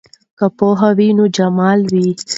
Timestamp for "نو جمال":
1.17-1.79